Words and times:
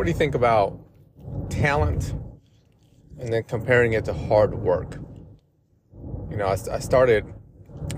what 0.00 0.06
do 0.06 0.12
you 0.12 0.16
think 0.16 0.34
about 0.34 0.80
talent 1.50 2.14
and 3.18 3.30
then 3.30 3.42
comparing 3.42 3.92
it 3.92 4.02
to 4.02 4.14
hard 4.14 4.54
work? 4.54 4.96
You 6.30 6.38
know, 6.38 6.46
I, 6.46 6.56
I 6.72 6.78
started 6.78 7.26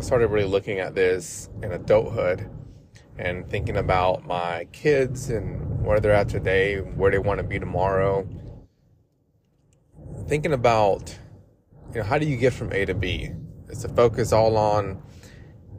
started 0.01 0.27
really 0.27 0.49
looking 0.49 0.81
at 0.81 0.97
this 0.97 1.49
in 1.63 1.71
adulthood 1.71 2.51
and 3.19 3.49
thinking 3.49 3.77
about 3.77 4.27
my 4.27 4.67
kids 4.73 5.31
and 5.31 5.81
where 5.85 6.01
they're 6.01 6.13
at 6.13 6.29
today, 6.29 6.79
where 6.79 7.13
they 7.13 7.21
want 7.21 7.39
to 7.39 7.45
be 7.45 7.61
tomorrow. 7.61 8.29
Thinking 10.27 10.55
about, 10.55 11.17
you 11.93 12.01
know, 12.01 12.03
how 12.03 12.19
do 12.19 12.27
you 12.27 12.37
get 12.37 12.53
from 12.53 12.73
A 12.73 12.85
to 12.85 12.95
B? 12.95 13.31
It's 13.69 13.85
a 13.85 13.89
focus 13.89 14.33
all 14.33 14.57
on, 14.57 15.01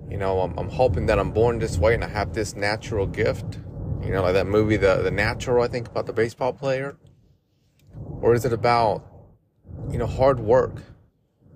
you 0.10 0.16
know, 0.16 0.40
I'm, 0.40 0.58
I'm 0.58 0.70
hoping 0.70 1.06
that 1.08 1.20
I'm 1.20 1.32
born 1.32 1.60
this 1.60 1.78
way 1.78 1.94
and 1.94 2.02
I 2.02 2.08
have 2.08 2.32
this 2.32 2.56
natural 2.56 3.08
gift. 3.08 3.60
You 4.04 4.12
know, 4.12 4.22
like 4.22 4.34
that 4.34 4.48
movie, 4.48 4.78
The, 4.78 4.98
the 4.98 5.12
Natural, 5.12 5.64
I 5.64 5.68
think, 5.68 5.88
about 5.88 6.06
the 6.06 6.14
baseball 6.14 6.54
player. 6.54 6.98
Or 8.22 8.34
is 8.34 8.44
it 8.44 8.54
about, 8.54 9.06
you 9.90 9.98
know, 9.98 10.08
hard 10.08 10.40
work? 10.40 10.82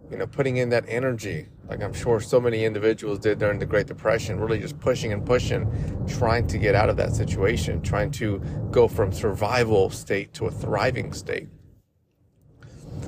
You 0.09 0.17
know, 0.17 0.27
putting 0.27 0.57
in 0.57 0.69
that 0.69 0.85
energy, 0.87 1.47
like 1.67 1.83
I'm 1.83 1.93
sure 1.93 2.21
so 2.21 2.39
many 2.39 2.63
individuals 2.63 3.19
did 3.19 3.39
during 3.39 3.59
the 3.59 3.65
Great 3.65 3.87
Depression, 3.87 4.39
really 4.39 4.59
just 4.59 4.79
pushing 4.79 5.11
and 5.11 5.25
pushing, 5.25 5.69
trying 6.07 6.47
to 6.47 6.57
get 6.57 6.75
out 6.75 6.87
of 6.87 6.95
that 6.95 7.13
situation, 7.13 7.81
trying 7.81 8.11
to 8.11 8.39
go 8.71 8.87
from 8.87 9.11
survival 9.11 9.89
state 9.89 10.33
to 10.35 10.45
a 10.45 10.51
thriving 10.51 11.11
state. 11.11 11.49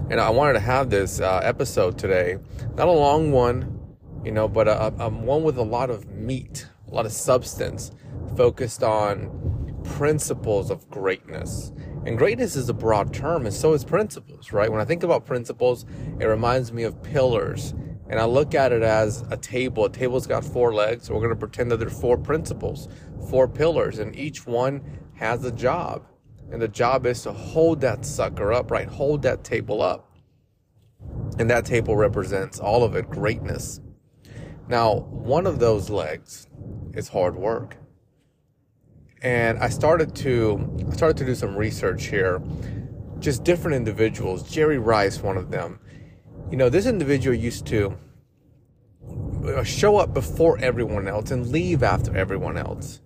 And 0.09 0.19
I 0.19 0.29
wanted 0.29 0.53
to 0.53 0.59
have 0.59 0.89
this 0.89 1.21
uh, 1.21 1.39
episode 1.41 1.97
today, 1.97 2.37
not 2.75 2.89
a 2.89 2.91
long 2.91 3.31
one, 3.31 3.79
you 4.25 4.33
know, 4.33 4.49
but 4.49 4.67
a, 4.67 4.93
a 4.99 5.09
one 5.09 5.43
with 5.43 5.57
a 5.57 5.63
lot 5.63 5.89
of 5.89 6.09
meat, 6.11 6.67
a 6.91 6.93
lot 6.93 7.05
of 7.05 7.13
substance, 7.13 7.91
focused 8.39 8.83
on 8.83 9.81
principles 9.83 10.71
of 10.71 10.89
greatness. 10.89 11.73
And 12.05 12.17
greatness 12.17 12.55
is 12.55 12.69
a 12.69 12.73
broad 12.73 13.13
term, 13.13 13.45
and 13.45 13.53
so 13.53 13.73
is 13.73 13.83
principles, 13.83 14.53
right? 14.53 14.71
When 14.71 14.79
I 14.79 14.85
think 14.85 15.03
about 15.03 15.25
principles, 15.25 15.85
it 16.21 16.25
reminds 16.25 16.71
me 16.71 16.83
of 16.83 17.03
pillars 17.03 17.73
and 18.09 18.19
I 18.19 18.25
look 18.25 18.55
at 18.55 18.71
it 18.71 18.81
as 18.81 19.23
a 19.29 19.37
table. 19.37 19.85
A 19.85 19.89
table's 19.89 20.25
got 20.25 20.43
four 20.43 20.73
legs. 20.73 21.05
So 21.05 21.13
we're 21.13 21.19
going 21.19 21.29
to 21.29 21.35
pretend 21.35 21.71
that 21.71 21.77
there's 21.77 21.99
four 21.99 22.17
principles, 22.17 22.89
four 23.29 23.47
pillars, 23.47 23.99
and 23.99 24.15
each 24.15 24.47
one 24.47 24.81
has 25.15 25.45
a 25.45 25.51
job. 25.51 26.05
And 26.51 26.59
the 26.59 26.67
job 26.67 27.05
is 27.05 27.21
to 27.23 27.31
hold 27.31 27.81
that 27.81 28.03
sucker 28.03 28.51
up, 28.51 28.71
right? 28.71 28.87
Hold 28.87 29.21
that 29.21 29.43
table 29.43 29.83
up. 29.83 30.11
And 31.37 31.49
that 31.51 31.65
table 31.65 31.95
represents 31.95 32.59
all 32.59 32.83
of 32.83 32.95
it, 32.95 33.09
greatness. 33.09 33.79
Now, 34.67 35.01
one 35.01 35.45
of 35.45 35.59
those 35.59 35.91
legs 35.91 36.47
is 36.93 37.09
hard 37.09 37.35
work. 37.35 37.77
And 39.21 39.59
I 39.59 39.69
started 39.69 40.15
to 40.17 40.85
I 40.89 40.95
started 40.95 41.17
to 41.17 41.25
do 41.25 41.35
some 41.35 41.55
research 41.55 42.05
here. 42.05 42.41
Just 43.19 43.43
different 43.43 43.75
individuals. 43.75 44.49
Jerry 44.49 44.77
Rice, 44.77 45.19
one 45.19 45.37
of 45.37 45.51
them 45.51 45.79
you 46.49 46.57
know, 46.57 46.69
this 46.69 46.85
individual 46.85 47.35
used 47.35 47.67
to 47.67 47.95
uh, 49.45 49.63
show 49.63 49.97
up 49.97 50.13
before 50.13 50.57
everyone 50.59 51.07
else 51.07 51.31
and 51.31 51.47
leave 51.49 51.83
after 51.83 52.15
everyone 52.15 52.57
else. 52.57 53.01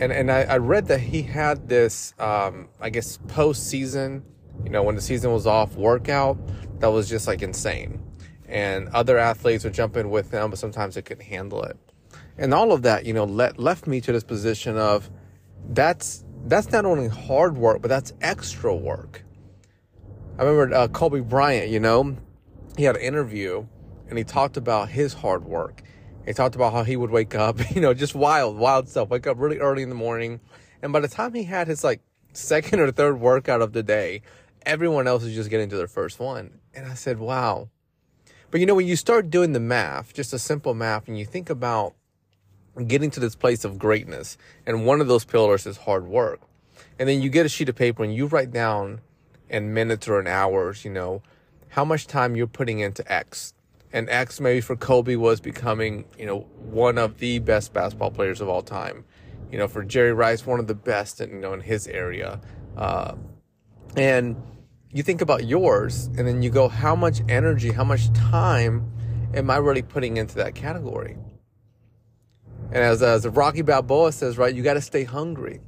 And 0.00 0.10
and 0.10 0.30
I, 0.30 0.42
I 0.42 0.56
read 0.56 0.86
that 0.88 1.00
he 1.00 1.22
had 1.22 1.68
this, 1.68 2.14
um, 2.18 2.68
I 2.80 2.90
guess, 2.90 3.18
post 3.28 3.68
season, 3.68 4.24
you 4.64 4.70
know, 4.70 4.82
when 4.82 4.94
the 4.94 5.02
season 5.02 5.32
was 5.32 5.46
off, 5.46 5.76
workout 5.76 6.38
that 6.80 6.88
was 6.88 7.08
just 7.08 7.26
like 7.26 7.42
insane. 7.42 8.02
And 8.48 8.88
other 8.88 9.18
athletes 9.18 9.64
would 9.64 9.74
jump 9.74 9.96
in 9.96 10.10
with 10.10 10.30
him, 10.30 10.50
but 10.50 10.58
sometimes 10.58 10.94
they 10.94 11.02
couldn't 11.02 11.24
handle 11.24 11.62
it. 11.62 11.76
And 12.38 12.54
all 12.54 12.72
of 12.72 12.82
that, 12.82 13.04
you 13.04 13.12
know, 13.12 13.24
let, 13.24 13.58
left 13.58 13.86
me 13.86 14.00
to 14.00 14.12
this 14.12 14.24
position 14.24 14.76
of 14.76 15.10
that's 15.68 16.24
that's 16.44 16.72
not 16.72 16.84
only 16.84 17.08
hard 17.08 17.56
work, 17.56 17.82
but 17.82 17.88
that's 17.88 18.12
extra 18.20 18.74
work. 18.74 19.22
I 20.38 20.44
remember 20.44 20.74
uh, 20.74 20.88
Kobe 20.88 21.20
Bryant, 21.20 21.68
you 21.68 21.78
know, 21.78 22.16
he 22.76 22.84
had 22.84 22.96
an 22.96 23.02
interview 23.02 23.66
and 24.08 24.18
he 24.18 24.24
talked 24.24 24.56
about 24.56 24.88
his 24.88 25.12
hard 25.12 25.44
work. 25.44 25.82
He 26.26 26.32
talked 26.32 26.54
about 26.54 26.72
how 26.72 26.84
he 26.84 26.96
would 26.96 27.10
wake 27.10 27.34
up, 27.34 27.58
you 27.74 27.80
know, 27.80 27.94
just 27.94 28.14
wild, 28.14 28.56
wild 28.56 28.88
stuff. 28.88 29.08
Wake 29.08 29.26
up 29.26 29.38
really 29.38 29.58
early 29.58 29.82
in 29.82 29.88
the 29.88 29.94
morning. 29.94 30.40
And 30.82 30.92
by 30.92 31.00
the 31.00 31.08
time 31.08 31.34
he 31.34 31.44
had 31.44 31.68
his 31.68 31.84
like 31.84 32.00
second 32.32 32.80
or 32.80 32.90
third 32.90 33.20
workout 33.20 33.62
of 33.62 33.72
the 33.72 33.82
day, 33.82 34.22
everyone 34.64 35.06
else 35.06 35.22
is 35.22 35.34
just 35.34 35.50
getting 35.50 35.68
to 35.68 35.76
their 35.76 35.88
first 35.88 36.18
one. 36.18 36.58
And 36.74 36.86
I 36.86 36.94
said, 36.94 37.18
wow. 37.18 37.68
But 38.50 38.60
you 38.60 38.66
know, 38.66 38.74
when 38.74 38.86
you 38.86 38.96
start 38.96 39.30
doing 39.30 39.52
the 39.52 39.60
math, 39.60 40.12
just 40.12 40.32
a 40.32 40.38
simple 40.38 40.74
math, 40.74 41.08
and 41.08 41.18
you 41.18 41.24
think 41.24 41.50
about 41.50 41.94
getting 42.86 43.10
to 43.10 43.20
this 43.20 43.36
place 43.36 43.64
of 43.64 43.78
greatness, 43.78 44.38
and 44.66 44.86
one 44.86 45.00
of 45.00 45.08
those 45.08 45.24
pillars 45.24 45.66
is 45.66 45.76
hard 45.78 46.06
work. 46.06 46.40
And 46.98 47.08
then 47.08 47.22
you 47.22 47.28
get 47.28 47.46
a 47.46 47.48
sheet 47.48 47.68
of 47.68 47.76
paper 47.76 48.04
and 48.04 48.14
you 48.14 48.26
write 48.26 48.50
down 48.50 49.00
in 49.48 49.74
minutes 49.74 50.08
or 50.08 50.20
in 50.20 50.26
hours, 50.26 50.84
you 50.84 50.90
know, 50.90 51.22
how 51.68 51.84
much 51.84 52.06
time 52.06 52.36
you're 52.36 52.46
putting 52.46 52.80
into 52.80 53.10
X. 53.12 53.54
And 53.92 54.08
X 54.08 54.40
maybe 54.40 54.60
for 54.60 54.76
Kobe 54.76 55.16
was 55.16 55.40
becoming, 55.40 56.06
you 56.18 56.26
know, 56.26 56.40
one 56.56 56.98
of 56.98 57.18
the 57.18 57.38
best 57.40 57.72
basketball 57.72 58.10
players 58.10 58.40
of 58.40 58.48
all 58.48 58.62
time. 58.62 59.04
You 59.50 59.58
know, 59.58 59.68
for 59.68 59.84
Jerry 59.84 60.14
Rice, 60.14 60.46
one 60.46 60.60
of 60.60 60.66
the 60.66 60.74
best, 60.74 61.20
in, 61.20 61.30
you 61.30 61.40
know, 61.40 61.52
in 61.52 61.60
his 61.60 61.86
area. 61.86 62.40
Uh, 62.76 63.16
and 63.96 64.36
you 64.90 65.02
think 65.02 65.20
about 65.20 65.44
yours, 65.44 66.06
and 66.16 66.26
then 66.26 66.42
you 66.42 66.48
go, 66.48 66.68
how 66.68 66.94
much 66.96 67.20
energy, 67.28 67.70
how 67.70 67.84
much 67.84 68.10
time 68.12 68.90
am 69.34 69.50
I 69.50 69.56
really 69.56 69.82
putting 69.82 70.16
into 70.16 70.36
that 70.36 70.54
category? 70.54 71.18
And 72.72 72.78
as, 72.78 73.02
as 73.02 73.26
Rocky 73.28 73.62
Balboa 73.62 74.12
says, 74.12 74.38
right, 74.38 74.54
you 74.54 74.62
got 74.62 74.74
to 74.74 74.80
stay 74.80 75.04
hungry. 75.04 75.60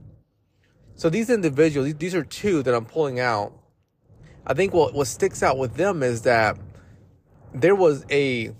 So 0.94 1.10
these 1.10 1.28
individuals, 1.28 1.94
these 1.94 2.14
are 2.14 2.24
two 2.24 2.62
that 2.62 2.74
I'm 2.74 2.86
pulling 2.86 3.20
out 3.20 3.52
I 4.46 4.52
think 4.52 4.74
what, 4.74 4.92
what 4.92 5.06
sticks 5.06 5.42
out 5.42 5.56
with 5.56 5.74
them 5.76 6.02
is 6.02 6.22
that 6.22 6.58
there 7.54 7.74
was 7.74 8.04
a 8.10 8.54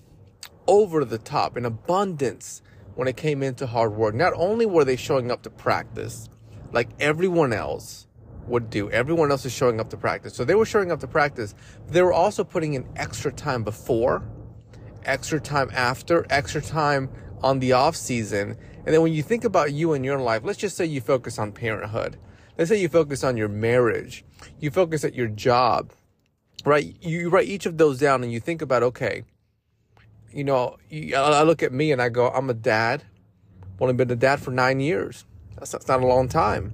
over 0.67 1.05
the 1.05 1.19
top, 1.19 1.57
an 1.57 1.67
abundance 1.67 2.63
when 2.95 3.07
it 3.07 3.17
came 3.17 3.43
into 3.43 3.67
hard 3.67 3.93
work. 3.93 4.15
Not 4.15 4.33
only 4.35 4.65
were 4.65 4.85
they 4.85 4.97
showing 4.97 5.31
up 5.31 5.43
to 5.43 5.51
practice 5.51 6.31
like 6.73 6.89
everyone 7.01 7.53
else 7.53 8.07
would 8.47 8.71
do, 8.71 8.91
everyone 8.91 9.31
else 9.31 9.45
is 9.45 9.53
showing 9.53 9.79
up 9.79 9.91
to 9.91 9.97
practice. 9.99 10.35
So 10.35 10.45
they 10.45 10.55
were 10.55 10.65
showing 10.65 10.91
up 10.91 11.01
to 11.01 11.07
practice. 11.07 11.55
They 11.89 12.03
were 12.03 12.13
also 12.15 12.45
putting 12.45 12.75
in 12.75 12.89
extra 12.97 13.31
time 13.31 13.63
before, 13.63 14.27
extra 15.05 15.39
time 15.39 15.71
after, 15.75 16.27
extra 16.31 16.63
time 16.63 17.11
on 17.45 17.59
the 17.59 17.73
off 17.73 17.95
season. 17.95 18.57
And 18.85 18.95
then 18.95 19.03
when 19.03 19.13
you 19.13 19.23
think 19.23 19.45
about 19.45 19.73
you 19.73 19.93
and 19.93 20.05
your 20.05 20.19
life, 20.19 20.43
let's 20.45 20.59
just 20.59 20.77
say 20.77 20.87
you 20.87 21.01
focus 21.01 21.39
on 21.39 21.53
parenthood. 21.53 22.17
Let's 22.57 22.71
say 22.71 22.81
you 22.81 22.89
focus 22.89 23.23
on 23.23 23.37
your 23.37 23.49
marriage, 23.49 24.25
you 24.61 24.71
focus 24.71 25.05
at 25.05 25.15
your 25.15 25.27
job, 25.27 25.93
right? 26.65 26.97
You 27.01 27.29
write 27.29 27.49
each 27.49 27.67
of 27.67 27.79
those 27.79 27.99
down 27.99 28.23
and 28.23 28.33
you 28.33 28.41
think 28.41 28.63
about, 28.63 28.83
okay, 28.83 29.25
you 30.33 30.45
know, 30.45 30.77
I 30.93 31.43
look 31.43 31.63
at 31.63 31.73
me 31.73 31.93
and 31.93 32.01
I 32.01 32.09
go, 32.09 32.29
I'm 32.29 32.49
a 32.49 32.55
dad. 32.55 33.05
I've 33.63 33.83
only 33.83 33.95
been 33.95 34.11
a 34.11 34.17
dad 34.17 34.41
for 34.41 34.51
nine 34.51 34.81
years. 34.81 35.27
That's, 35.57 35.89
not 35.89 36.03
a 36.03 36.07
long 36.07 36.29
time. 36.29 36.73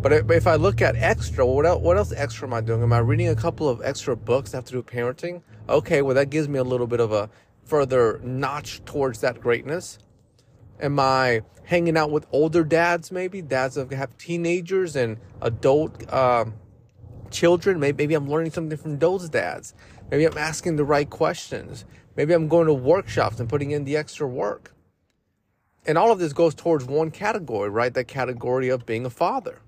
But 0.00 0.12
if 0.30 0.46
I 0.46 0.56
look 0.56 0.82
at 0.82 0.96
extra, 0.96 1.46
what 1.46 1.66
else, 1.66 2.12
extra 2.12 2.46
am 2.46 2.54
I 2.54 2.60
doing? 2.60 2.82
Am 2.82 2.92
I 2.92 2.98
reading 2.98 3.28
a 3.28 3.34
couple 3.34 3.68
of 3.68 3.80
extra 3.82 4.14
books 4.14 4.50
that 4.50 4.58
have 4.58 4.64
to 4.66 4.72
do 4.72 4.82
parenting? 4.82 5.42
Okay, 5.68 6.02
well, 6.02 6.14
that 6.14 6.28
gives 6.30 6.48
me 6.48 6.58
a 6.58 6.64
little 6.64 6.86
bit 6.86 7.00
of 7.00 7.12
a 7.12 7.30
further 7.64 8.20
notch 8.22 8.84
towards 8.84 9.20
that 9.20 9.40
greatness. 9.40 9.98
Am 10.80 10.98
I 10.98 11.42
hanging 11.64 11.96
out 11.96 12.10
with 12.10 12.26
older 12.32 12.64
dads, 12.64 13.10
maybe 13.10 13.40
dads 13.40 13.76
that 13.76 13.90
have 13.92 14.16
teenagers 14.18 14.96
and 14.96 15.18
adult 15.40 16.04
uh, 16.12 16.46
children? 17.30 17.80
Maybe, 17.80 18.02
maybe 18.02 18.14
I'm 18.14 18.28
learning 18.28 18.52
something 18.52 18.76
from 18.76 18.98
those 18.98 19.28
dads. 19.28 19.74
Maybe 20.10 20.24
I'm 20.26 20.38
asking 20.38 20.76
the 20.76 20.84
right 20.84 21.08
questions. 21.08 21.84
Maybe 22.16 22.32
I'm 22.32 22.48
going 22.48 22.66
to 22.66 22.74
workshops 22.74 23.40
and 23.40 23.48
putting 23.48 23.70
in 23.70 23.84
the 23.84 23.96
extra 23.96 24.26
work. 24.26 24.72
And 25.86 25.98
all 25.98 26.10
of 26.10 26.18
this 26.18 26.32
goes 26.32 26.54
towards 26.54 26.84
one 26.84 27.10
category, 27.10 27.68
right? 27.68 27.92
That 27.92 28.08
category 28.08 28.68
of 28.68 28.86
being 28.86 29.04
a 29.04 29.10
father. 29.10 29.60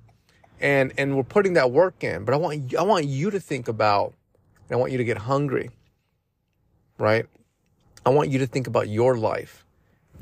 And 0.59 0.93
and 0.97 1.17
we're 1.17 1.25
putting 1.25 1.53
that 1.55 1.71
work 1.71 2.03
in. 2.03 2.25
But 2.25 2.33
I 2.33 2.39
want 2.39 2.75
I 2.75 2.83
want 2.83 3.05
you 3.05 3.31
to 3.31 3.41
think 3.41 3.69
about 3.69 4.15
and 4.69 4.77
I 4.77 4.81
want 4.81 4.93
you 4.93 4.99
to 4.99 5.05
get 5.05 5.19
hungry. 5.19 5.71
Right? 6.99 7.27
I 8.07 8.11
want 8.11 8.31
you 8.31 8.39
to 8.39 8.47
think 8.47 8.69
about 8.69 8.89
your 8.89 9.19
life 9.19 9.67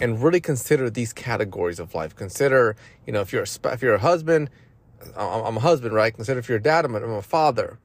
and 0.01 0.21
really 0.23 0.41
consider 0.41 0.89
these 0.89 1.13
categories 1.13 1.79
of 1.79 1.95
life. 1.95 2.17
Consider, 2.17 2.77
you 3.07 3.13
know, 3.13 3.21
if 3.21 3.31
you're 3.31 3.45
a, 3.45 3.73
if 3.73 3.83
you're 3.83 3.95
a 3.95 3.99
husband, 3.99 4.49
I'm 5.15 5.59
a 5.59 5.61
husband, 5.61 5.95
right? 5.95 6.13
Consider 6.13 6.41
if 6.41 6.49
you're 6.49 6.57
a 6.57 6.63
dad, 6.63 6.87
I'm 6.87 6.95
a, 6.95 6.99
I'm 6.99 7.11
a 7.11 7.21
father. 7.23 7.79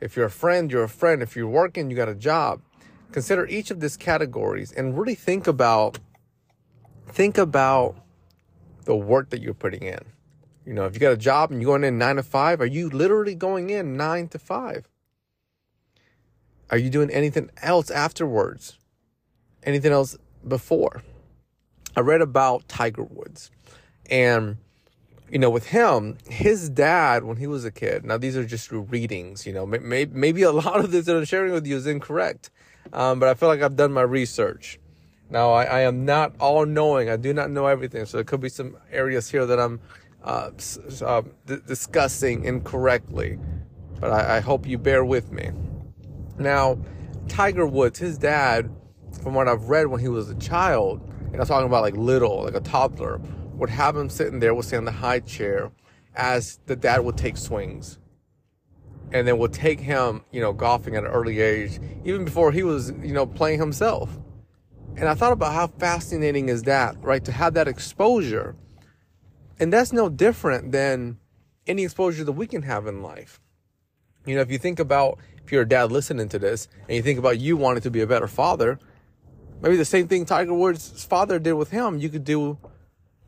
If 0.00 0.16
you're 0.16 0.26
a 0.26 0.30
friend, 0.30 0.70
you're 0.70 0.84
a 0.84 0.88
friend. 0.88 1.20
If 1.20 1.34
you're 1.34 1.48
working, 1.48 1.90
you 1.90 1.96
got 1.96 2.08
a 2.08 2.14
job. 2.14 2.62
Consider 3.10 3.44
each 3.48 3.72
of 3.72 3.80
these 3.80 3.96
categories 3.96 4.70
and 4.70 4.96
really 4.96 5.16
think 5.16 5.48
about 5.48 5.98
think 7.08 7.36
about 7.36 7.96
the 8.84 8.94
work 8.94 9.30
that 9.30 9.42
you're 9.42 9.52
putting 9.52 9.82
in. 9.82 9.98
You 10.64 10.74
know, 10.74 10.84
if 10.84 10.94
you 10.94 11.00
got 11.00 11.12
a 11.12 11.16
job 11.16 11.50
and 11.50 11.60
you're 11.60 11.72
going 11.72 11.82
in 11.82 11.98
nine 11.98 12.16
to 12.16 12.22
five, 12.22 12.60
are 12.60 12.66
you 12.66 12.88
literally 12.88 13.34
going 13.34 13.68
in 13.68 13.96
nine 13.96 14.28
to 14.28 14.38
five? 14.38 14.88
Are 16.70 16.78
you 16.78 16.88
doing 16.88 17.10
anything 17.10 17.50
else 17.60 17.90
afterwards? 17.90 18.76
Anything 19.62 19.92
else 19.92 20.16
before? 20.46 21.02
I 21.96 22.00
read 22.00 22.20
about 22.20 22.68
Tiger 22.68 23.02
Woods 23.02 23.50
and 24.10 24.56
you 25.30 25.38
know, 25.38 25.50
with 25.50 25.68
him, 25.68 26.18
his 26.28 26.68
dad, 26.68 27.22
when 27.24 27.36
he 27.36 27.46
was 27.46 27.64
a 27.64 27.70
kid, 27.70 28.04
now 28.04 28.18
these 28.18 28.36
are 28.36 28.44
just 28.44 28.72
readings, 28.72 29.46
you 29.46 29.52
know, 29.52 29.64
may, 29.64 30.04
maybe 30.06 30.42
a 30.42 30.52
lot 30.66 30.80
of 30.80 30.90
this 30.90 31.06
that 31.06 31.16
I'm 31.16 31.24
sharing 31.24 31.52
with 31.52 31.66
you 31.66 31.76
is 31.76 31.86
incorrect, 31.86 32.50
um, 32.92 33.20
but 33.20 33.28
I 33.28 33.34
feel 33.34 33.48
like 33.48 33.62
I've 33.62 33.76
done 33.76 33.92
my 33.92 34.02
research. 34.02 34.78
Now, 35.30 35.52
I, 35.52 35.64
I, 35.64 35.80
am 35.82 36.04
not 36.04 36.34
all 36.40 36.66
knowing. 36.66 37.08
I 37.08 37.16
do 37.16 37.32
not 37.32 37.52
know 37.52 37.66
everything. 37.66 38.04
So 38.04 38.16
there 38.16 38.24
could 38.24 38.40
be 38.40 38.48
some 38.48 38.76
areas 38.90 39.30
here 39.30 39.46
that 39.46 39.60
I'm 39.60 39.78
uh, 40.24 40.50
uh, 41.02 41.22
d- 41.46 41.58
discussing 41.68 42.44
incorrectly, 42.44 43.38
but 44.00 44.10
I, 44.10 44.38
I 44.38 44.40
hope 44.40 44.66
you 44.66 44.76
bear 44.76 45.04
with 45.04 45.30
me. 45.30 45.50
Now, 46.36 46.78
Tiger 47.28 47.64
Woods, 47.64 48.00
his 48.00 48.18
dad, 48.18 48.74
from 49.22 49.34
what 49.34 49.48
I've 49.48 49.68
read 49.68 49.86
when 49.88 50.00
he 50.00 50.08
was 50.08 50.30
a 50.30 50.34
child, 50.36 51.00
and 51.32 51.40
I'm 51.40 51.46
talking 51.46 51.66
about 51.66 51.82
like 51.82 51.96
little, 51.96 52.44
like 52.44 52.54
a 52.54 52.60
toddler, 52.60 53.20
would 53.54 53.70
have 53.70 53.96
him 53.96 54.08
sitting 54.08 54.40
there, 54.40 54.54
would 54.54 54.64
sit 54.64 54.78
in 54.78 54.84
the 54.84 54.92
high 54.92 55.20
chair 55.20 55.70
as 56.14 56.58
the 56.66 56.76
dad 56.76 57.00
would 57.00 57.16
take 57.16 57.36
swings. 57.36 57.98
And 59.12 59.26
then 59.26 59.38
would 59.38 59.52
take 59.52 59.80
him, 59.80 60.22
you 60.30 60.40
know, 60.40 60.52
golfing 60.52 60.94
at 60.94 61.04
an 61.04 61.10
early 61.10 61.40
age, 61.40 61.80
even 62.04 62.24
before 62.24 62.52
he 62.52 62.62
was, 62.62 62.92
you 63.02 63.12
know, 63.12 63.26
playing 63.26 63.58
himself. 63.58 64.16
And 64.96 65.08
I 65.08 65.14
thought 65.14 65.32
about 65.32 65.52
how 65.52 65.66
fascinating 65.66 66.48
is 66.48 66.62
that, 66.64 66.96
right? 67.02 67.24
To 67.24 67.32
have 67.32 67.54
that 67.54 67.66
exposure. 67.66 68.54
And 69.58 69.72
that's 69.72 69.92
no 69.92 70.08
different 70.08 70.72
than 70.72 71.18
any 71.66 71.84
exposure 71.84 72.24
that 72.24 72.32
we 72.32 72.46
can 72.46 72.62
have 72.62 72.86
in 72.86 73.02
life. 73.02 73.40
You 74.26 74.36
know, 74.36 74.42
if 74.42 74.50
you 74.50 74.58
think 74.58 74.78
about, 74.78 75.18
if 75.44 75.50
you're 75.50 75.62
a 75.62 75.68
dad 75.68 75.90
listening 75.90 76.28
to 76.28 76.38
this 76.38 76.68
and 76.88 76.96
you 76.96 77.02
think 77.02 77.18
about 77.18 77.40
you 77.40 77.56
wanting 77.56 77.82
to 77.82 77.90
be 77.90 78.00
a 78.00 78.06
better 78.06 78.28
father, 78.28 78.78
maybe 79.60 79.76
the 79.76 79.84
same 79.84 80.08
thing 80.08 80.24
Tiger 80.24 80.54
Woods' 80.54 81.04
father 81.04 81.38
did 81.38 81.54
with 81.54 81.70
him, 81.70 81.98
you 81.98 82.08
could 82.08 82.24
do 82.24 82.58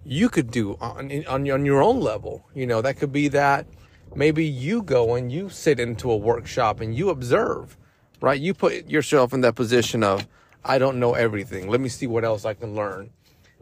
you 0.05 0.29
could 0.29 0.50
do 0.50 0.76
on, 0.81 1.25
on, 1.26 1.49
on 1.50 1.64
your 1.64 1.82
own 1.82 2.00
level. 2.00 2.49
You 2.55 2.67
know, 2.67 2.82
that 2.82 2.96
could 2.96 3.12
be 3.12 3.29
that 3.29 3.67
maybe 4.14 4.44
you 4.44 4.82
go 4.82 5.14
and 5.14 5.31
you 5.31 5.49
sit 5.49 5.79
into 5.79 6.11
a 6.11 6.17
workshop 6.17 6.81
and 6.81 6.94
you 6.94 7.11
observe, 7.11 7.76
right? 8.20 8.40
You 8.40 8.55
put 8.55 8.88
yourself 8.88 9.32
in 9.32 9.43
that 9.43 9.55
position 9.55 10.02
of, 10.02 10.26
I 10.64 10.79
don't 10.79 10.99
know 10.99 11.14
everything. 11.14 11.69
Let 11.69 11.81
me 11.81 11.88
see 11.88 12.06
what 12.06 12.25
else 12.25 12.44
I 12.44 12.55
can 12.55 12.75
learn. 12.75 13.11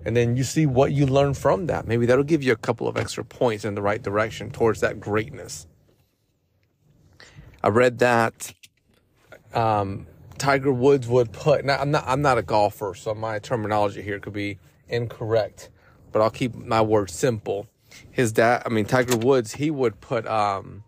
And 0.05 0.17
then 0.17 0.37
you 0.37 0.45
see 0.45 0.65
what 0.65 0.93
you 0.93 1.07
learn 1.07 1.35
from 1.35 1.67
that. 1.67 1.87
Maybe 1.87 2.07
that'll 2.07 2.25
give 2.25 2.43
you 2.43 2.53
a 2.53 2.57
couple 2.57 2.89
of 2.89 2.97
extra 2.97 3.23
points 3.23 3.65
in 3.67 3.75
the 3.75 3.83
right 3.83 4.03
direction 4.03 4.51
towards 4.51 4.81
that 4.81 4.99
greatness. 4.99 5.67
I 7.63 7.69
read 7.69 7.99
that 7.99 8.55
um, 9.53 10.07
Tiger 10.41 10.73
Woods 10.73 11.07
would 11.07 11.33
put. 11.33 11.65
Now, 11.65 11.79
I'm 11.79 11.91
not. 11.91 12.05
I'm 12.07 12.23
not 12.23 12.39
a 12.39 12.43
golfer, 12.43 12.95
so 12.95 13.15
my 13.15 13.39
terminology 13.39 14.03
here 14.03 14.19
could 14.19 14.33
be 14.33 14.59
incorrect 14.89 15.71
but 16.13 16.23
I'll 16.23 16.31
keep 16.31 16.55
my 16.55 16.81
words 16.81 17.15
simple. 17.15 17.67
His 18.11 18.33
dad, 18.33 18.63
I 18.67 18.69
mean 18.69 18.85
Tiger 18.85 19.17
Woods, 19.17 19.55
he 19.55 19.71
would 19.71 20.01
put 20.01 20.27
um 20.27 20.85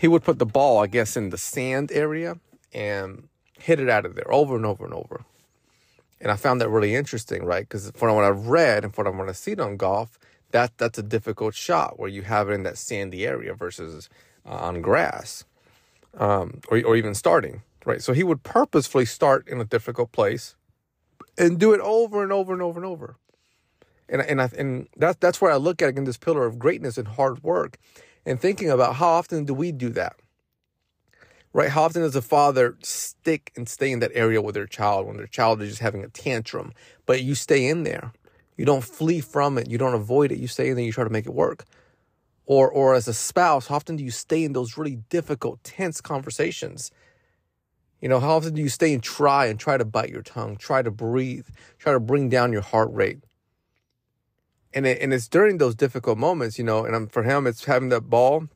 he 0.00 0.08
would 0.08 0.24
put 0.24 0.38
the 0.38 0.46
ball, 0.46 0.80
I 0.80 0.86
guess, 0.86 1.16
in 1.16 1.30
the 1.30 1.38
sand 1.38 1.92
area 1.92 2.38
and 2.72 3.28
hit 3.58 3.78
it 3.78 3.88
out 3.88 4.04
of 4.04 4.16
there 4.16 4.32
over 4.32 4.56
and 4.56 4.66
over 4.66 4.84
and 4.84 4.94
over. 4.94 5.24
And 6.20 6.30
I 6.30 6.36
found 6.36 6.60
that 6.60 6.68
really 6.68 6.94
interesting, 6.94 7.44
right? 7.44 7.62
Because 7.68 7.90
from 7.94 8.14
what 8.14 8.24
I've 8.24 8.46
read 8.48 8.84
and 8.84 8.94
from 8.94 9.18
what 9.18 9.28
I've 9.28 9.36
seen 9.36 9.60
on 9.60 9.76
golf, 9.76 10.18
that 10.50 10.76
that's 10.78 10.98
a 10.98 11.02
difficult 11.02 11.54
shot 11.54 11.98
where 11.98 12.08
you 12.08 12.22
have 12.22 12.50
it 12.50 12.54
in 12.54 12.62
that 12.64 12.78
sandy 12.78 13.26
area 13.26 13.54
versus 13.54 14.08
uh, 14.46 14.54
on 14.54 14.82
grass, 14.82 15.44
um, 16.18 16.60
or 16.68 16.82
or 16.84 16.96
even 16.96 17.14
starting, 17.14 17.62
right? 17.84 18.02
So 18.02 18.12
he 18.12 18.22
would 18.22 18.42
purposefully 18.42 19.04
start 19.04 19.48
in 19.48 19.60
a 19.60 19.64
difficult 19.64 20.12
place 20.12 20.56
and 21.38 21.58
do 21.58 21.72
it 21.72 21.80
over 21.80 22.22
and 22.22 22.32
over 22.32 22.52
and 22.52 22.62
over 22.62 22.78
and 22.78 22.86
over. 22.86 23.16
And 24.08 24.20
and 24.22 24.42
I, 24.42 24.50
and 24.58 24.88
that's 24.96 25.18
that's 25.18 25.40
where 25.40 25.52
I 25.52 25.56
look 25.56 25.80
at 25.82 25.88
again 25.88 26.04
this 26.04 26.18
pillar 26.18 26.46
of 26.46 26.58
greatness 26.58 26.98
and 26.98 27.08
hard 27.08 27.42
work, 27.42 27.78
and 28.26 28.40
thinking 28.40 28.70
about 28.70 28.96
how 28.96 29.08
often 29.08 29.44
do 29.44 29.54
we 29.54 29.72
do 29.72 29.88
that, 29.90 30.16
right? 31.52 31.70
How 31.70 31.84
often 31.84 32.02
does 32.02 32.16
a 32.16 32.22
father 32.22 32.76
stick 32.82 33.52
and 33.56 33.68
stay 33.68 33.90
in 33.90 34.00
that 34.00 34.10
area 34.14 34.42
with 34.42 34.54
their 34.54 34.66
child 34.66 35.06
when 35.06 35.16
their 35.16 35.26
child 35.26 35.62
is 35.62 35.70
just 35.70 35.82
having 35.82 36.04
a 36.04 36.08
tantrum, 36.08 36.72
but 37.06 37.22
you 37.22 37.34
stay 37.34 37.66
in 37.66 37.84
there, 37.84 38.12
you 38.56 38.66
don't 38.66 38.84
flee 38.84 39.20
from 39.20 39.56
it, 39.56 39.70
you 39.70 39.78
don't 39.78 39.94
avoid 39.94 40.30
it, 40.30 40.38
you 40.38 40.48
stay 40.48 40.68
in 40.68 40.76
there, 40.76 40.84
you 40.84 40.92
try 40.92 41.04
to 41.04 41.10
make 41.10 41.26
it 41.26 41.34
work. 41.34 41.64
Or 42.44 42.70
or 42.70 42.94
as 42.94 43.06
a 43.06 43.14
spouse, 43.14 43.68
how 43.68 43.76
often 43.76 43.96
do 43.96 44.04
you 44.04 44.10
stay 44.10 44.44
in 44.44 44.52
those 44.52 44.76
really 44.76 44.96
difficult, 45.08 45.62
tense 45.62 46.00
conversations? 46.00 46.90
You 48.00 48.08
know, 48.08 48.18
how 48.18 48.36
often 48.36 48.54
do 48.54 48.60
you 48.60 48.68
stay 48.68 48.92
and 48.92 49.02
try 49.02 49.46
and 49.46 49.60
try 49.60 49.76
to 49.76 49.84
bite 49.84 50.10
your 50.10 50.22
tongue, 50.22 50.56
try 50.56 50.82
to 50.82 50.90
breathe, 50.90 51.46
try 51.78 51.92
to 51.92 52.00
bring 52.00 52.28
down 52.28 52.52
your 52.52 52.62
heart 52.62 52.92
rate? 52.92 53.20
And 54.74 54.86
it, 54.86 55.00
and 55.00 55.14
it's 55.14 55.28
during 55.28 55.58
those 55.58 55.76
difficult 55.76 56.18
moments, 56.18 56.58
you 56.58 56.64
know, 56.64 56.84
and 56.84 56.96
I'm, 56.96 57.06
for 57.06 57.22
him, 57.22 57.46
it's 57.46 57.64
having 57.64 57.90
that 57.90 58.10
ball 58.10 58.48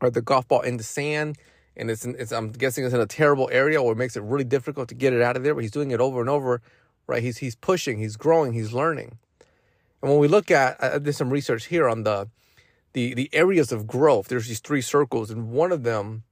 or 0.00 0.10
the 0.10 0.22
golf 0.22 0.46
ball 0.46 0.60
in 0.60 0.76
the 0.76 0.84
sand. 0.84 1.38
And 1.76 1.90
it's, 1.90 2.04
it's, 2.04 2.30
I'm 2.30 2.52
guessing 2.52 2.84
it's 2.84 2.94
in 2.94 3.00
a 3.00 3.06
terrible 3.06 3.48
area 3.50 3.82
where 3.82 3.92
it 3.92 3.98
makes 3.98 4.16
it 4.16 4.22
really 4.22 4.44
difficult 4.44 4.88
to 4.90 4.94
get 4.94 5.12
it 5.12 5.22
out 5.22 5.36
of 5.36 5.42
there, 5.42 5.54
but 5.54 5.62
he's 5.62 5.72
doing 5.72 5.90
it 5.90 6.00
over 6.00 6.20
and 6.20 6.30
over, 6.30 6.62
right? 7.08 7.22
He's, 7.22 7.38
he's 7.38 7.56
pushing, 7.56 7.98
he's 7.98 8.16
growing, 8.16 8.52
he's 8.52 8.72
learning. 8.72 9.18
And 10.00 10.10
when 10.10 10.20
we 10.20 10.28
look 10.28 10.52
at, 10.52 10.76
I 10.82 10.98
did 10.98 11.14
some 11.14 11.30
research 11.30 11.66
here 11.66 11.88
on 11.88 12.04
the, 12.04 12.28
the, 12.94 13.12
the 13.12 13.28
areas 13.32 13.70
of 13.70 13.86
growth. 13.86 14.28
There's 14.28 14.48
these 14.48 14.60
three 14.60 14.80
circles, 14.80 15.30
and 15.30 15.50
one 15.50 15.70
of 15.70 15.82
them 15.82 16.22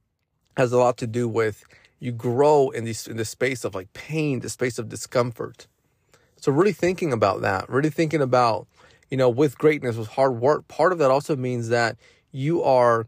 has 0.57 0.71
a 0.71 0.77
lot 0.77 0.97
to 0.97 1.07
do 1.07 1.27
with 1.27 1.63
you 1.99 2.11
grow 2.11 2.69
in 2.69 2.83
this 2.83 3.07
in 3.07 3.17
the 3.17 3.25
space 3.25 3.63
of 3.63 3.75
like 3.75 3.93
pain, 3.93 4.39
the 4.39 4.49
space 4.49 4.79
of 4.79 4.89
discomfort. 4.89 5.67
So 6.37 6.51
really 6.51 6.73
thinking 6.73 7.13
about 7.13 7.41
that, 7.41 7.69
really 7.69 7.89
thinking 7.89 8.21
about, 8.21 8.67
you 9.09 9.15
know, 9.15 9.29
with 9.29 9.57
greatness, 9.57 9.95
with 9.95 10.09
hard 10.09 10.41
work, 10.41 10.67
part 10.67 10.91
of 10.91 10.97
that 10.97 11.11
also 11.11 11.35
means 11.35 11.69
that 11.69 11.97
you 12.31 12.63
are 12.63 13.07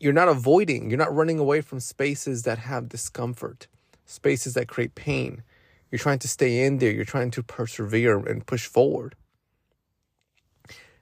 you're 0.00 0.12
not 0.12 0.28
avoiding, 0.28 0.90
you're 0.90 0.98
not 0.98 1.14
running 1.14 1.38
away 1.38 1.60
from 1.60 1.78
spaces 1.78 2.42
that 2.42 2.58
have 2.58 2.88
discomfort, 2.88 3.68
spaces 4.04 4.54
that 4.54 4.66
create 4.66 4.94
pain. 4.94 5.42
You're 5.90 5.98
trying 5.98 6.18
to 6.20 6.28
stay 6.28 6.64
in 6.64 6.78
there, 6.78 6.90
you're 6.90 7.04
trying 7.04 7.30
to 7.32 7.42
persevere 7.42 8.18
and 8.18 8.46
push 8.46 8.66
forward. 8.66 9.14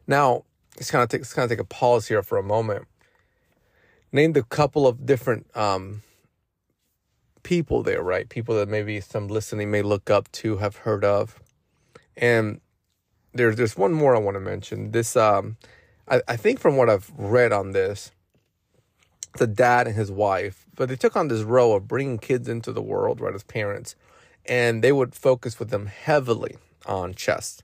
Now, 0.06 0.44
let's 0.76 0.90
kind 0.90 1.02
of 1.02 1.08
take 1.08 1.20
let's 1.20 1.34
kind 1.34 1.44
of 1.44 1.50
take 1.50 1.60
a 1.60 1.64
pause 1.64 2.08
here 2.08 2.22
for 2.22 2.38
a 2.38 2.42
moment. 2.42 2.86
Named 4.12 4.36
a 4.36 4.42
couple 4.42 4.86
of 4.88 5.06
different 5.06 5.46
um, 5.56 6.02
people 7.42 7.82
there, 7.82 8.02
right? 8.02 8.28
People 8.28 8.56
that 8.56 8.68
maybe 8.68 9.00
some 9.00 9.28
listening 9.28 9.70
may 9.70 9.82
look 9.82 10.10
up 10.10 10.30
to, 10.32 10.56
have 10.58 10.76
heard 10.76 11.04
of. 11.04 11.40
And 12.16 12.60
there's 13.32 13.56
there's 13.56 13.76
one 13.76 13.92
more 13.92 14.16
I 14.16 14.18
want 14.18 14.34
to 14.34 14.40
mention. 14.40 14.90
This 14.90 15.16
um 15.16 15.56
I, 16.08 16.22
I 16.28 16.36
think 16.36 16.58
from 16.58 16.76
what 16.76 16.90
I've 16.90 17.10
read 17.16 17.52
on 17.52 17.72
this, 17.72 18.10
the 19.38 19.46
dad 19.46 19.86
and 19.86 19.96
his 19.96 20.10
wife, 20.10 20.66
but 20.74 20.88
they 20.88 20.96
took 20.96 21.16
on 21.16 21.28
this 21.28 21.42
role 21.42 21.76
of 21.76 21.86
bringing 21.86 22.18
kids 22.18 22.48
into 22.48 22.72
the 22.72 22.82
world, 22.82 23.20
right, 23.20 23.34
as 23.34 23.44
parents, 23.44 23.94
and 24.44 24.82
they 24.82 24.92
would 24.92 25.14
focus 25.14 25.58
with 25.58 25.70
them 25.70 25.86
heavily 25.86 26.56
on 26.86 27.14
chess. 27.14 27.62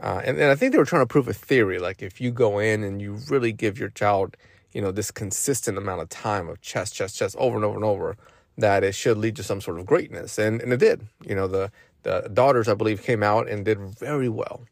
Uh, 0.00 0.20
and, 0.24 0.38
and 0.38 0.50
I 0.50 0.54
think 0.54 0.72
they 0.72 0.78
were 0.78 0.84
trying 0.84 1.02
to 1.02 1.06
prove 1.06 1.28
a 1.28 1.32
theory, 1.32 1.78
like 1.78 2.02
if 2.02 2.20
you 2.20 2.30
go 2.30 2.58
in 2.58 2.82
and 2.82 3.00
you 3.00 3.18
really 3.30 3.52
give 3.52 3.78
your 3.78 3.88
child, 3.88 4.36
you 4.72 4.82
know, 4.82 4.92
this 4.92 5.10
consistent 5.10 5.78
amount 5.78 6.02
of 6.02 6.08
time 6.10 6.48
of 6.48 6.60
chess, 6.60 6.90
chess, 6.90 7.14
chess 7.14 7.34
over 7.38 7.56
and 7.56 7.64
over 7.64 7.76
and 7.76 7.84
over, 7.84 8.16
that 8.58 8.84
it 8.84 8.94
should 8.94 9.16
lead 9.16 9.36
to 9.36 9.42
some 9.42 9.60
sort 9.60 9.78
of 9.78 9.86
greatness. 9.86 10.38
And, 10.38 10.60
and 10.60 10.72
it 10.72 10.78
did. 10.78 11.06
You 11.24 11.34
know, 11.34 11.46
the, 11.46 11.70
the 12.02 12.30
daughters, 12.32 12.68
I 12.68 12.74
believe, 12.74 13.02
came 13.02 13.22
out 13.22 13.48
and 13.48 13.64
did 13.64 13.78
very 13.78 14.28
well. 14.28 14.66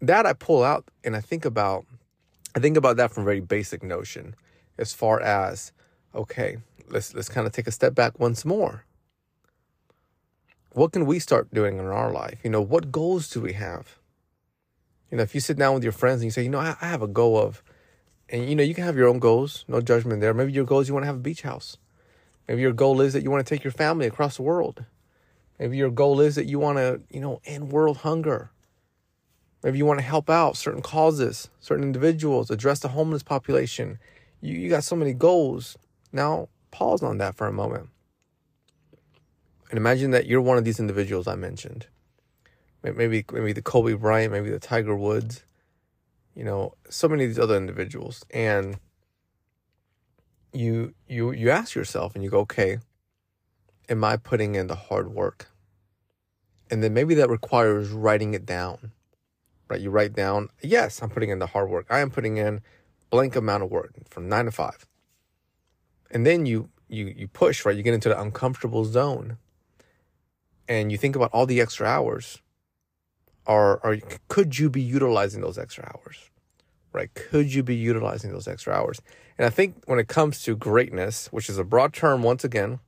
That 0.00 0.26
I 0.26 0.32
pull 0.32 0.64
out 0.64 0.90
and 1.04 1.14
I 1.14 1.20
think 1.20 1.44
about, 1.44 1.86
I 2.56 2.58
think 2.58 2.76
about 2.76 2.96
that 2.96 3.12
from 3.12 3.22
a 3.22 3.26
very 3.26 3.40
basic 3.40 3.82
notion 3.82 4.34
as 4.78 4.92
far 4.92 5.20
as, 5.20 5.72
okay, 6.14 6.56
let's, 6.88 7.14
let's 7.14 7.28
kind 7.28 7.46
of 7.46 7.52
take 7.52 7.68
a 7.68 7.72
step 7.72 7.94
back 7.94 8.18
once 8.18 8.44
more. 8.44 8.84
What 10.72 10.92
can 10.92 11.04
we 11.04 11.18
start 11.18 11.52
doing 11.52 11.78
in 11.78 11.84
our 11.86 12.12
life? 12.12 12.38
You 12.44 12.50
know, 12.50 12.60
what 12.60 12.92
goals 12.92 13.28
do 13.28 13.40
we 13.40 13.54
have? 13.54 13.98
You 15.10 15.16
know, 15.16 15.24
if 15.24 15.34
you 15.34 15.40
sit 15.40 15.58
down 15.58 15.74
with 15.74 15.82
your 15.82 15.92
friends 15.92 16.20
and 16.20 16.26
you 16.26 16.30
say, 16.30 16.44
you 16.44 16.48
know, 16.48 16.60
I, 16.60 16.76
I 16.80 16.86
have 16.86 17.02
a 17.02 17.08
goal 17.08 17.36
of, 17.36 17.60
and 18.28 18.48
you 18.48 18.54
know, 18.54 18.62
you 18.62 18.74
can 18.74 18.84
have 18.84 18.96
your 18.96 19.08
own 19.08 19.18
goals, 19.18 19.64
no 19.66 19.80
judgment 19.80 20.20
there. 20.20 20.32
Maybe 20.32 20.52
your 20.52 20.64
goal 20.64 20.78
is 20.78 20.86
you 20.86 20.94
want 20.94 21.02
to 21.02 21.08
have 21.08 21.16
a 21.16 21.20
beach 21.20 21.42
house. 21.42 21.76
Maybe 22.46 22.60
your 22.60 22.72
goal 22.72 23.00
is 23.00 23.14
that 23.14 23.24
you 23.24 23.32
want 23.32 23.44
to 23.44 23.52
take 23.52 23.64
your 23.64 23.72
family 23.72 24.06
across 24.06 24.36
the 24.36 24.42
world. 24.42 24.84
Maybe 25.58 25.76
your 25.76 25.90
goal 25.90 26.20
is 26.20 26.36
that 26.36 26.46
you 26.46 26.60
want 26.60 26.78
to, 26.78 27.00
you 27.10 27.20
know, 27.20 27.40
end 27.44 27.72
world 27.72 27.98
hunger. 27.98 28.52
Maybe 29.64 29.78
you 29.78 29.86
want 29.86 29.98
to 29.98 30.06
help 30.06 30.30
out 30.30 30.56
certain 30.56 30.82
causes, 30.82 31.50
certain 31.58 31.82
individuals, 31.82 32.48
address 32.48 32.78
the 32.78 32.88
homeless 32.88 33.24
population. 33.24 33.98
You, 34.40 34.54
you 34.54 34.70
got 34.70 34.84
so 34.84 34.94
many 34.94 35.14
goals. 35.14 35.76
Now, 36.12 36.48
pause 36.70 37.02
on 37.02 37.18
that 37.18 37.34
for 37.34 37.48
a 37.48 37.52
moment. 37.52 37.88
And 39.70 39.78
imagine 39.78 40.12
that 40.12 40.26
you're 40.26 40.42
one 40.42 40.58
of 40.58 40.64
these 40.66 40.80
individuals 40.80 41.28
I 41.28 41.36
mentioned. 41.36 41.88
Maybe, 42.84 43.24
maybe 43.32 43.52
the 43.54 43.62
Kobe 43.62 43.94
Bryant, 43.94 44.32
maybe 44.32 44.50
the 44.50 44.60
Tiger 44.60 44.96
Woods, 44.96 45.44
you 46.34 46.44
know, 46.44 46.74
so 46.90 47.08
many 47.08 47.24
of 47.24 47.30
these 47.30 47.38
other 47.40 47.56
individuals. 47.56 48.24
And 48.30 48.78
you 50.52 50.94
you 51.08 51.32
you 51.32 51.50
ask 51.50 51.74
yourself 51.74 52.14
and 52.14 52.24
you 52.24 52.30
go, 52.30 52.40
okay, 52.40 52.78
am 53.88 54.04
I 54.04 54.16
putting 54.18 54.54
in 54.56 54.68
the 54.68 54.76
hard 54.76 55.12
work? 55.12 55.48
And 56.70 56.82
then 56.82 56.94
maybe 56.94 57.14
that 57.16 57.30
requires 57.30 57.90
writing 57.90 58.34
it 58.34 58.46
down. 58.46 58.92
right? 59.70 59.80
You 59.80 59.90
write 59.90 60.14
down, 60.14 60.50
yes, 60.62 61.02
I'm 61.02 61.10
putting 61.10 61.30
in 61.30 61.38
the 61.38 61.48
hard 61.48 61.70
work. 61.70 61.86
I 61.90 62.00
am 62.00 62.10
putting 62.10 62.38
in 62.38 62.62
blank 63.10 63.36
amount 63.36 63.62
of 63.64 63.70
work 63.70 63.92
from 64.10 64.28
nine 64.28 64.46
to 64.46 64.50
five. 64.52 64.86
And 66.10 66.26
then 66.26 66.46
you 66.46 66.70
you 66.88 67.14
you 67.16 67.28
push, 67.28 67.64
right? 67.64 67.76
You 67.76 67.82
get 67.82 67.94
into 67.94 68.08
the 68.10 68.20
uncomfortable 68.20 68.84
zone. 68.84 69.38
And 70.70 70.92
you 70.92 70.96
think 70.96 71.16
about 71.16 71.32
all 71.32 71.46
the 71.46 71.60
extra 71.60 71.84
hours. 71.84 72.40
Or, 73.44 73.80
or 73.82 73.98
could 74.28 74.56
you 74.56 74.70
be 74.70 74.80
utilizing 74.80 75.40
those 75.40 75.58
extra 75.58 75.84
hours? 75.84 76.30
Right? 76.92 77.12
Could 77.12 77.52
you 77.52 77.64
be 77.64 77.74
utilizing 77.74 78.30
those 78.30 78.46
extra 78.46 78.72
hours? 78.72 79.02
And 79.36 79.46
I 79.46 79.50
think 79.50 79.82
when 79.86 79.98
it 79.98 80.06
comes 80.06 80.44
to 80.44 80.54
greatness, 80.54 81.26
which 81.32 81.48
is 81.50 81.58
a 81.58 81.64
broad 81.64 81.92
term 81.92 82.22
once 82.22 82.44
again, 82.44 82.78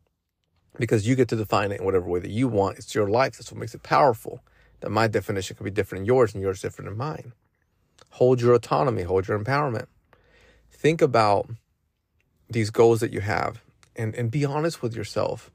because 0.79 1.09
you 1.09 1.17
get 1.17 1.27
to 1.29 1.37
define 1.37 1.73
it 1.73 1.81
in 1.81 1.85
whatever 1.85 2.07
way 2.07 2.21
that 2.21 2.31
you 2.31 2.47
want, 2.47 2.79
it's 2.79 2.95
your 2.95 3.09
life. 3.09 3.37
That's 3.37 3.51
what 3.51 3.59
makes 3.59 3.75
it 3.75 3.83
powerful. 3.83 4.41
That 4.79 4.91
my 4.91 5.09
definition 5.09 5.57
could 5.57 5.65
be 5.65 5.71
different 5.73 6.03
than 6.03 6.07
yours 6.07 6.35
and 6.35 6.43
yours 6.43 6.63
different 6.63 6.89
than 6.89 6.97
mine. 6.97 7.33
Hold 8.11 8.41
your 8.41 8.55
autonomy, 8.55 9.03
hold 9.03 9.27
your 9.27 9.39
empowerment. 9.39 9.87
Think 10.71 11.03
about 11.03 11.51
these 12.49 12.71
goals 12.71 13.01
that 13.01 13.13
you 13.13 13.21
have 13.21 13.61
and, 13.97 14.15
and 14.15 14.31
be 14.31 14.45
honest 14.45 14.83
with 14.83 14.95
yourself 14.95 15.51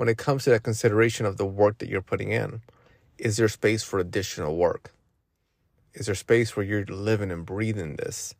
when 0.00 0.08
it 0.08 0.16
comes 0.16 0.44
to 0.44 0.48
that 0.48 0.62
consideration 0.62 1.26
of 1.26 1.36
the 1.36 1.44
work 1.44 1.76
that 1.76 1.90
you're 1.90 2.00
putting 2.00 2.32
in. 2.32 2.62
Is 3.18 3.36
there 3.36 3.48
space 3.48 3.82
for 3.82 3.98
additional 3.98 4.56
work? 4.56 4.94
Is 5.92 6.06
there 6.06 6.14
space 6.14 6.56
where 6.56 6.64
you're 6.64 6.86
living 6.86 7.30
and 7.30 7.44
breathing 7.44 7.96
this? 7.96 8.34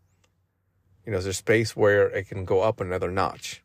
You 1.05 1.13
know, 1.13 1.19
is 1.19 1.25
there 1.25 1.35
space 1.35 1.77
where 1.77 2.09
it 2.09 2.29
can 2.29 2.47
go 2.47 2.63
up 2.63 2.81
another 2.81 3.11
notch? 3.11 3.63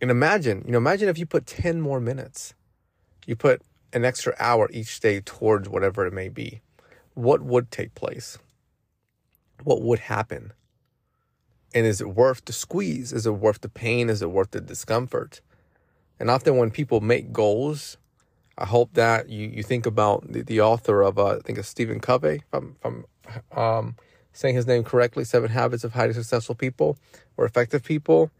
And 0.00 0.10
imagine, 0.10 0.64
you 0.66 0.72
know, 0.72 0.78
imagine 0.78 1.08
if 1.08 1.18
you 1.18 1.24
put 1.24 1.46
10 1.46 1.80
more 1.80 2.00
minutes, 2.00 2.52
you 3.28 3.36
put 3.36 3.62
an 3.92 4.04
extra 4.04 4.34
hour 4.40 4.68
each 4.72 4.98
day 4.98 5.20
towards 5.20 5.68
whatever 5.68 6.04
it 6.04 6.12
may 6.12 6.28
be. 6.28 6.62
What 7.14 7.42
would 7.42 7.70
take 7.70 7.94
place? 7.94 8.38
What 9.62 9.82
would 9.82 10.00
happen? 10.00 10.52
And 11.72 11.86
is 11.86 12.00
it 12.00 12.08
worth 12.08 12.44
the 12.44 12.52
squeeze? 12.52 13.12
Is 13.12 13.24
it 13.24 13.34
worth 13.34 13.60
the 13.60 13.68
pain? 13.68 14.10
Is 14.10 14.20
it 14.20 14.32
worth 14.32 14.50
the 14.50 14.60
discomfort? 14.60 15.40
And 16.18 16.30
often 16.30 16.56
when 16.56 16.70
people 16.70 17.00
make 17.00 17.32
goals, 17.32 17.98
I 18.58 18.64
hope 18.64 18.94
that 18.94 19.28
you, 19.28 19.48
you 19.48 19.62
think 19.62 19.84
about 19.84 20.32
the, 20.32 20.42
the 20.42 20.60
author 20.60 21.02
of, 21.02 21.18
uh, 21.18 21.36
I 21.36 21.38
think 21.40 21.58
it's 21.58 21.68
Stephen 21.68 22.00
Covey, 22.00 22.36
if 22.36 22.54
I'm, 22.54 22.76
if 22.80 22.86
I'm 22.86 23.58
um, 23.58 23.96
saying 24.32 24.54
his 24.54 24.66
name 24.66 24.82
correctly, 24.82 25.24
Seven 25.24 25.50
Habits 25.50 25.84
of 25.84 25.92
Highly 25.92 26.14
Successful 26.14 26.54
People 26.54 26.96
or 27.36 27.44
Effective 27.44 27.84
People. 27.84 28.30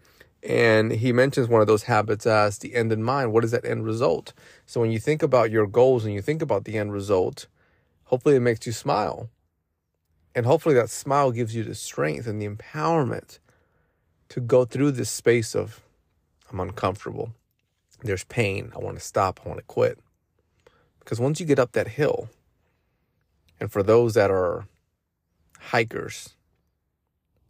And 0.43 0.93
he 0.93 1.13
mentions 1.13 1.49
one 1.49 1.61
of 1.61 1.67
those 1.67 1.85
habits 1.85 2.27
as 2.27 2.59
the 2.59 2.75
end 2.75 2.93
in 2.93 3.03
mind. 3.03 3.33
What 3.33 3.45
is 3.45 3.51
that 3.51 3.65
end 3.65 3.85
result? 3.85 4.33
So 4.65 4.81
when 4.81 4.93
you 4.93 4.99
think 4.99 5.23
about 5.23 5.51
your 5.51 5.67
goals 5.67 6.05
and 6.05 6.15
you 6.15 6.23
think 6.23 6.41
about 6.41 6.65
the 6.65 6.79
end 6.79 6.93
result, 6.93 7.47
hopefully 8.05 8.37
it 8.37 8.41
makes 8.41 8.67
you 8.67 8.73
smile. 8.73 9.29
And 10.35 10.47
hopefully 10.47 10.75
that 10.77 10.91
smile 10.91 11.33
gives 11.33 11.55
you 11.55 11.65
the 11.65 11.75
strength 11.75 12.27
and 12.27 12.41
the 12.41 12.49
empowerment 12.49 13.39
to 14.29 14.41
go 14.41 14.65
through 14.65 14.93
this 14.93 15.11
space 15.11 15.55
of, 15.55 15.81
I'm 16.51 16.61
uncomfortable. 16.61 17.33
There's 18.07 18.25
pain. 18.25 18.73
I 18.75 18.79
want 18.79 18.99
to 18.99 19.05
stop. 19.05 19.41
I 19.45 19.49
want 19.49 19.59
to 19.59 19.67
quit. 19.67 19.99
Because 21.01 21.21
once 21.21 21.39
you 21.41 21.47
get 21.47 21.59
up 21.59 21.73
that 21.73 21.89
hill, 21.89 22.29
and 23.61 23.71
for 23.71 23.83
those 23.83 24.15
that 24.15 24.31
are 24.31 24.67
hikers, 25.59 26.31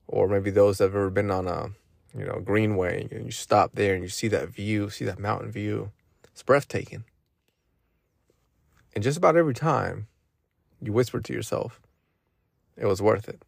or 0.06 0.28
maybe 0.28 0.50
those 0.50 0.78
that 0.78 0.84
have 0.84 0.94
ever 0.94 1.10
been 1.10 1.30
on 1.30 1.48
a, 1.48 1.70
you 2.16 2.24
know, 2.24 2.40
greenway 2.40 3.08
and 3.10 3.26
you 3.26 3.30
stop 3.30 3.72
there 3.74 3.94
and 3.94 4.02
you 4.02 4.08
see 4.08 4.28
that 4.28 4.48
view, 4.48 4.90
see 4.90 5.04
that 5.04 5.18
mountain 5.18 5.50
view, 5.50 5.90
it's 6.24 6.42
breathtaking. 6.42 7.04
And 8.94 9.02
just 9.02 9.18
about 9.18 9.36
every 9.36 9.54
time 9.54 10.06
you 10.80 10.92
whisper 10.92 11.20
to 11.20 11.32
yourself, 11.32 11.80
it 12.76 12.86
was 12.86 13.02
worth 13.02 13.28
it. 13.28 13.42